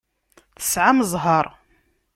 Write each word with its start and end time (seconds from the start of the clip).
Tesɛam 0.59 0.97
zzheṛ. 1.11 1.45